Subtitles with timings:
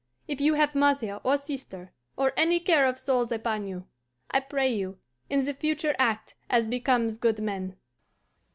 [0.27, 3.85] If you have mother or sister, or any care of souls upon you,
[4.31, 4.97] I pray you,
[5.29, 7.77] in the future act as becomes good men."